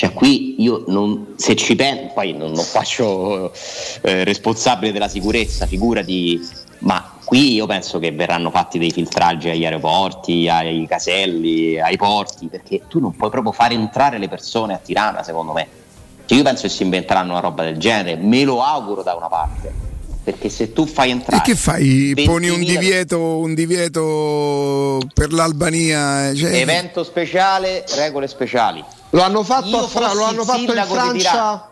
[0.00, 3.52] cioè qui io non, se ci penso, poi non, non faccio
[4.00, 6.40] eh, responsabile della sicurezza, figurati,
[6.78, 12.46] ma qui io penso che verranno fatti dei filtraggi agli aeroporti, ai caselli, ai porti,
[12.46, 15.68] perché tu non puoi proprio fare entrare le persone a Tirana, secondo me.
[16.30, 19.26] Cioè io penso che si inventeranno una roba del genere, me lo auguro da una
[19.26, 19.72] parte
[20.22, 22.12] perché se tu fai entrare e che fai?
[22.24, 26.52] Poni un divieto, un divieto per l'Albania cioè...
[26.52, 31.68] evento speciale, regole speciali lo hanno fatto, Fra- lo hanno fatto in Francia.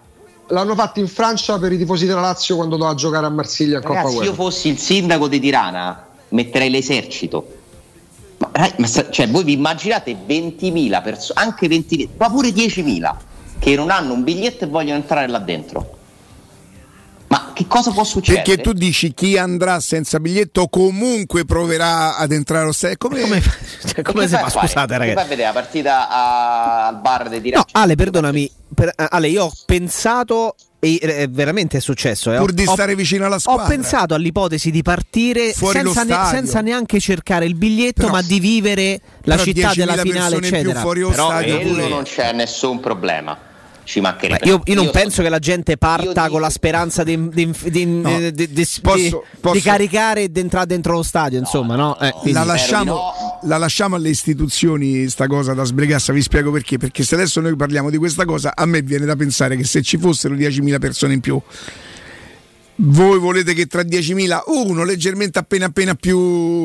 [0.49, 3.83] L'hanno fatto in Francia per i tifosi della Lazio quando doveva giocare a Marsiglia a
[3.83, 7.47] Coppa Se io fossi il sindaco di Tirana, metterei l'esercito.
[8.38, 13.27] Ma, ma, cioè, voi vi immaginate 20.000 persone, anche 20.000, ma pure 10.000
[13.59, 15.97] che non hanno un biglietto e vogliono entrare là dentro?
[17.29, 18.42] Ma che cosa può succedere?
[18.42, 22.97] Perché tu dici chi andrà senza biglietto comunque proverà ad entrare allo stadio.
[22.97, 23.42] Come, come,
[23.87, 24.49] cioè, come si fa?
[24.49, 25.16] Scusate, ragazzi.
[25.16, 27.73] Fai vedere la partita a, al bar dei Tiracci.
[27.75, 28.51] No, Ale, perdonami.
[28.75, 32.33] Per, Ale, io ho pensato e eh, veramente è successo.
[32.33, 32.38] Eh.
[32.38, 33.64] Pur di stare vicino alla squadra.
[33.64, 38.40] Ho pensato all'ipotesi di partire senza, ne, senza, neanche cercare il biglietto, però, ma di
[38.40, 40.81] vivere la città della finale, eccetera.
[40.81, 41.88] Fuori però stadio pure.
[41.88, 43.48] non c'è nessun problema
[43.88, 44.46] ci mancherebbe.
[44.46, 47.51] Io, io, non io penso so, che la gente parta con la speranza di, di,
[47.70, 48.11] di, no.
[48.83, 49.61] posso, posso.
[49.62, 51.96] caricare e di entrare dentro lo stadio, insomma, no?
[51.98, 52.01] no?
[52.01, 53.12] Eh, la, lasciamo,
[53.44, 56.77] la, lasciamo, alle istituzioni sta cosa da sbregassa, vi spiego perché.
[56.77, 59.81] Perché se adesso noi parliamo di questa cosa, a me viene da pensare che se
[59.81, 61.40] ci fossero 10.000 persone in più
[62.81, 66.64] voi volete che tra 10.000 uno leggermente appena appena più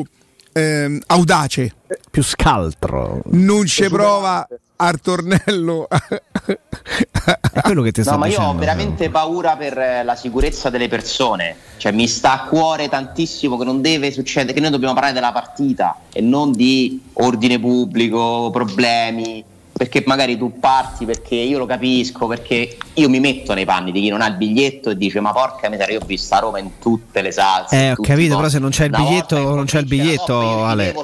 [0.52, 1.74] eh, audace
[2.08, 5.88] più scaltro non ci prova al tornello.
[5.88, 10.70] È quello che ti sto no, ma io ho veramente paura per eh, la sicurezza
[10.70, 11.56] delle persone.
[11.76, 15.32] Cioè, mi sta a cuore tantissimo che non deve succedere, che noi dobbiamo parlare della
[15.32, 19.44] partita e non di ordine pubblico, problemi.
[19.76, 24.02] Perché magari tu parti perché io lo capisco, perché io mi metto nei panni di
[24.02, 26.60] chi non ha il biglietto e dice: Ma porca miseria, io ho visto a Roma
[26.60, 27.76] in tutte le salse.
[27.76, 30.94] Eh, ho capito, però se non c'è il biglietto, non c'è il biglietto, Ale.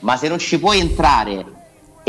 [0.00, 1.59] Ma se non ci puoi entrare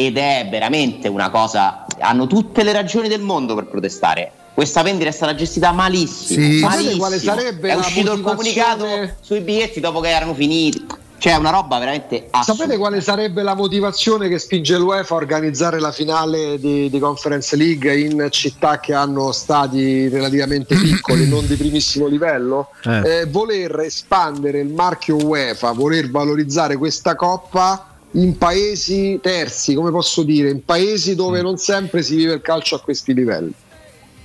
[0.06, 1.86] ed è veramente una cosa.
[2.00, 4.32] Hanno tutte le ragioni del mondo per protestare.
[4.54, 6.44] Questa vendita è stata gestita malissimo.
[6.44, 6.60] Sì.
[6.60, 6.98] malissimo.
[6.98, 8.86] Quale sarebbe è uscito il comunicato
[9.22, 11.00] sui biglietti dopo che erano finiti.
[11.22, 12.64] Cioè, una roba veramente assurda.
[12.64, 17.56] Sapete quale sarebbe la motivazione che spinge l'UEFA a organizzare la finale di, di Conference
[17.56, 22.70] League in città che hanno stati relativamente piccoli, non di primissimo livello?
[22.84, 23.20] Eh.
[23.20, 30.24] Eh, voler espandere il marchio UEFA, voler valorizzare questa coppa in paesi terzi, come posso
[30.24, 31.44] dire, in paesi dove mm.
[31.44, 33.54] non sempre si vive il calcio a questi livelli.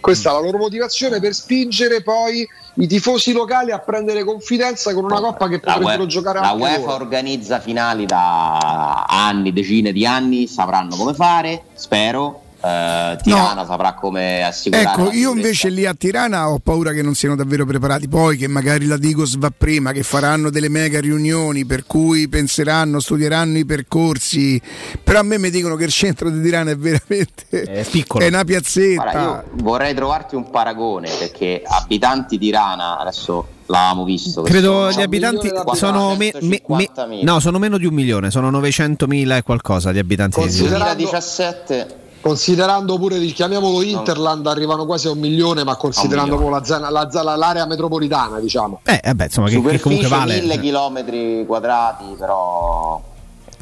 [0.01, 5.05] Questa è la loro motivazione per spingere poi i tifosi locali a prendere confidenza con
[5.05, 7.03] una coppa che potrebbero la giocare la anche La UEFA loro.
[7.03, 13.67] organizza finali da anni, decine di anni, sapranno come fare, spero eh, Tirana no.
[13.67, 14.89] saprà come assicurare.
[14.89, 18.09] Ecco, io invece lì a Tirana ho paura che non siano davvero preparati.
[18.09, 22.99] Poi che magari la Digos va prima, che faranno delle mega riunioni per cui penseranno,
[22.99, 24.61] studieranno i percorsi.
[25.03, 28.25] Però a me mi dicono che il centro di Tirana è veramente è, piccolo.
[28.25, 29.03] è una piazzetta.
[29.03, 34.43] Guarda, io vorrei trovarti un paragone perché abitanti di Tirana adesso l'avevamo visto.
[34.43, 36.91] Credo gli abitanti sono, me, me, me,
[37.23, 40.95] no, sono meno di un milione, sono 900.000 e qualcosa di abitanti di Tirana.
[40.95, 46.65] 2017 considerando pure il chiamiamolo Interland arrivano quasi a un milione ma considerando un la
[46.65, 48.81] zona, la, la, l'area metropolitana diciamo.
[48.85, 50.41] Eh vabbè insomma che, che comunque vale.
[50.41, 53.01] mille chilometri quadrati però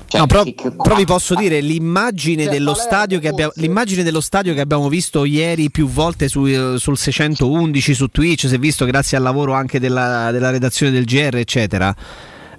[0.07, 3.53] cioè, no, però, che, che, però vi posso dire l'immagine, cioè, dello stadio che abbiamo,
[3.57, 8.55] l'immagine dello stadio che abbiamo visto ieri più volte su, sul 611 su Twitch, si
[8.55, 11.95] è visto grazie al lavoro anche della, della redazione del GR, eccetera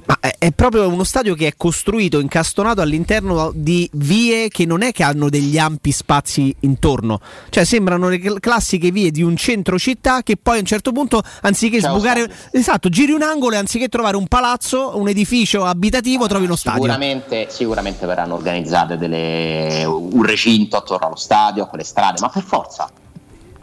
[0.06, 4.91] ma è, proprio uno stadio che è costruito, incastonato all'interno di vie che non è
[4.91, 10.22] che hanno degli ampi spazi intorno, cioè sembrano le classiche vie di un centro città
[10.22, 13.88] che poi a un certo punto, anziché Ciao, sbucare, esatto, giri un angolo e anziché
[13.88, 16.82] trovare un palazzo, un edificio abitativo, trovi uno stadio.
[16.82, 22.44] Sicuramente, sicuramente verranno organizzate delle, un recinto attorno allo stadio, a quelle strade, ma per
[22.44, 22.89] forza.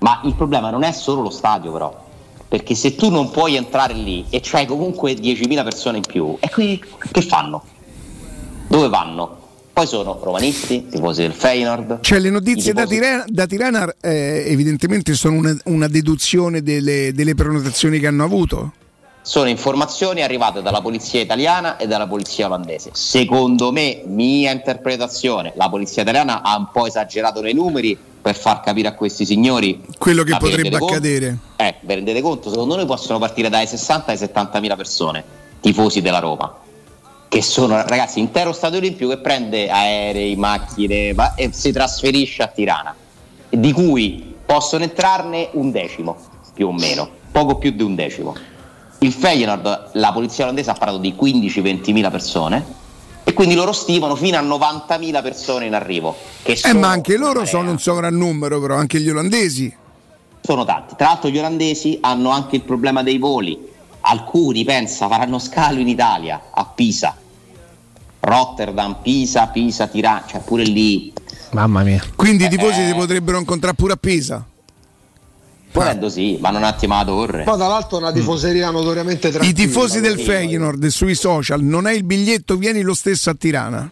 [0.00, 2.11] Ma il problema non è solo lo stadio, però
[2.52, 6.50] perché se tu non puoi entrare lì e c'hai comunque 10.000 persone in più, e
[6.50, 6.78] qui
[7.10, 7.64] che fanno?
[8.68, 9.38] Dove vanno?
[9.72, 12.00] Poi sono romanisti, tifosi del Feyenoord.
[12.03, 17.34] Cioè le notizie da Tirana, da Tirana eh, evidentemente sono una, una deduzione delle, delle,
[17.34, 18.72] prenotazioni che hanno avuto.
[19.23, 22.91] Sono informazioni arrivate dalla polizia italiana e dalla polizia olandese.
[22.93, 28.61] Secondo me, mia interpretazione, la polizia italiana ha un po' esagerato nei numeri per far
[28.61, 31.39] capire a questi signori quello che potrebbe accadere.
[31.57, 32.51] Eh, vi rendete conto?
[32.51, 35.25] Secondo noi possono partire dai 60 ai 70 mila persone,
[35.61, 36.53] tifosi della Roma,
[37.29, 42.49] che sono ragazzi intero stadio olimpico che prende aerei, macchine va, e si trasferisce a
[42.49, 42.95] Tirana,
[43.49, 46.16] di cui possono entrarne un decimo
[46.55, 48.51] più o meno, poco più di un decimo
[49.03, 52.80] il Feyenoord, la polizia olandese ha parlato di 15-20 mila persone
[53.24, 56.16] e quindi loro stimano fino a 90.000 persone in arrivo.
[56.42, 59.74] Che eh, ma anche loro sono un sovrannumero, però anche gli olandesi.
[60.40, 60.94] Sono tanti.
[60.96, 63.70] Tra l'altro gli olandesi hanno anche il problema dei voli.
[64.05, 67.16] Alcuni, pensa, faranno scalo in Italia, a Pisa.
[68.20, 71.12] Rotterdam, Pisa, Pisa, Tirana, cioè pure lì.
[71.53, 72.03] Mamma mia.
[72.16, 74.44] Quindi i tifosi eh, si potrebbero incontrare pure a Pisa.
[75.73, 77.45] Volendo sì, vanno un attimo alla torre.
[77.45, 78.75] Poi dall'altro una tifoseria mm.
[78.75, 79.51] notoriamente tranquilla.
[79.51, 83.91] I tifosi del Feyenoord sui social, non hai il biglietto, vieni lo stesso a Tirana.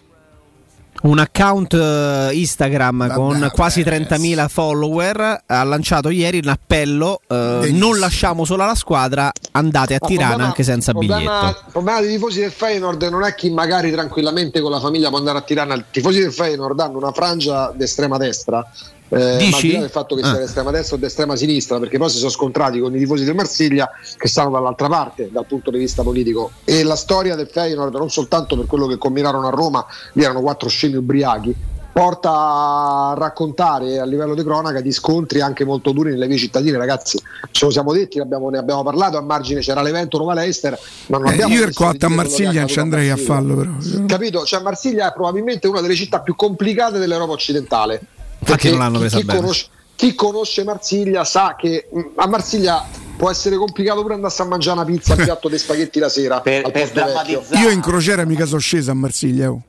[1.02, 7.70] Un account eh, Instagram Vabbè, con quasi 30.000 follower ha lanciato ieri un appello eh,
[7.72, 11.46] non lasciamo sola la squadra, andate a Tirana problema, anche senza problema, biglietto.
[11.46, 15.16] Il problema dei tifosi del Feyenoord non è chi magari tranquillamente con la famiglia può
[15.16, 18.70] andare a Tirana, i tifosi del Feyenoord hanno una frangia d'estrema destra
[19.10, 19.76] eh, Dici?
[19.76, 20.26] Del fatto che ah.
[20.26, 23.34] sia d'estrema destra o d'estrema sinistra, perché poi si sono scontrati con i tifosi del
[23.34, 26.52] Marsiglia che stanno dall'altra parte dal punto di vista politico.
[26.64, 30.40] E la storia del Feyenoord, non soltanto per quello che combinarono a Roma, lì erano
[30.40, 31.54] quattro scemi ubriachi,
[31.92, 36.78] porta a raccontare a livello di cronaca di scontri anche molto duri nelle vie cittadine,
[36.78, 37.20] ragazzi.
[37.50, 39.16] Ce lo siamo detti, abbiamo, ne abbiamo parlato.
[39.16, 41.54] A margine c'era l'evento Roma Leicester, ma non eh, abbiamo.
[41.54, 43.72] Io il cotta a Marsiglia ci andrei a, a farlo, però.
[44.06, 44.44] Capito?
[44.44, 48.00] Cioè, Marsiglia è probabilmente una delle città più complicate dell'Europa occidentale
[48.44, 49.40] perché non l'hanno presa chi, bene.
[49.40, 49.66] Conosce,
[49.96, 52.86] chi conosce Marsiglia sa che mm, a Marsiglia
[53.16, 56.40] può essere complicato pure andare a mangiare una pizza, un piatto di spaghetti la sera.
[56.40, 59.50] Per, per Io in crociera mica sono scesa a Marsiglia.
[59.50, 59.62] Oh.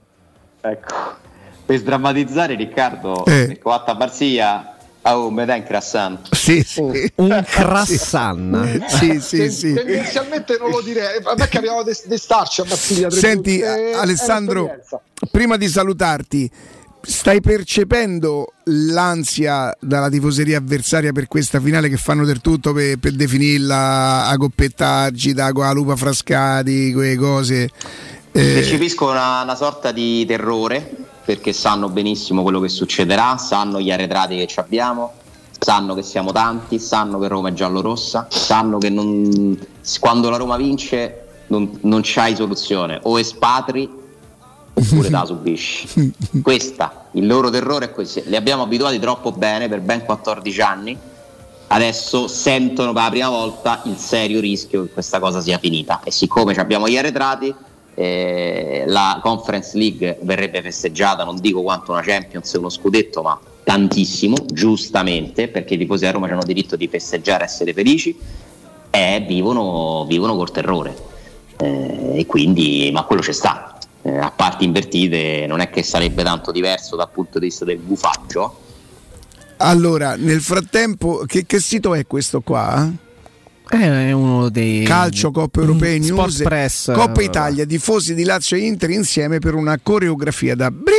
[0.61, 0.95] Ecco,
[1.65, 3.59] per sdrammatizzare Riccardo, eh.
[3.63, 4.71] a Marsiglia
[5.03, 6.35] Oh, me dai un croissant.
[6.35, 7.11] Sì, sì.
[7.15, 8.85] Un croissant.
[8.85, 9.73] sì, sì, sì.
[9.73, 11.17] Tendenzialmente non lo direi.
[11.23, 13.09] A me capitava di starci a Marsiglia.
[13.09, 14.69] Senti, eh, Alessandro,
[15.31, 16.51] prima di salutarti,
[17.01, 23.13] stai percependo l'ansia dalla tifoseria avversaria per questa finale che fanno del tutto per, per
[23.13, 27.69] definirla a coppetta agita, con la lupa frascati, quelle cose?
[28.31, 28.53] Eh...
[28.53, 34.35] Percepisco una, una sorta di terrore perché sanno benissimo quello che succederà, sanno gli arretrati
[34.37, 35.13] che abbiamo,
[35.57, 39.57] sanno che siamo tanti, sanno che Roma è giallo-rossa, sanno che non,
[39.99, 43.99] quando la Roma vince non, non c'hai soluzione, o espatri
[44.73, 46.13] oppure la subisci.
[46.41, 48.21] Questa, il loro terrore è questo.
[48.25, 50.97] Li abbiamo abituati troppo bene per ben 14 anni.
[51.67, 56.01] Adesso sentono per la prima volta il serio rischio che questa cosa sia finita.
[56.03, 57.53] E siccome abbiamo gli arretrati,
[57.95, 63.39] eh, la Conference League verrebbe festeggiata, non dico quanto una Champions e uno scudetto, ma
[63.63, 68.17] tantissimo, giustamente, perché i tifosi a Roma hanno diritto di festeggiare essere felici,
[68.89, 71.09] e vivono, vivono col terrore.
[71.57, 76.23] Eh, e quindi, ma quello c'è sta, eh, a parti invertite non è che sarebbe
[76.23, 78.59] tanto diverso dal punto di vista del bufaggio.
[79.57, 82.91] Allora, nel frattempo, che, che sito è questo qua?
[83.67, 88.61] È uno dei calcio Coppa Europea mm, News Press, Coppa Italia tifosi di Lazio e
[88.61, 90.91] Inter insieme per una coreografia da brividi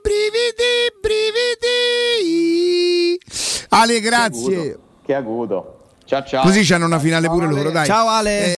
[0.00, 2.38] brividi brividi.
[3.70, 5.78] Ale grazie che agudo, che agudo.
[6.04, 6.42] ciao ciao.
[6.42, 7.86] Così c'hanno una finale pure loro dai.
[7.86, 8.46] Ciao Ale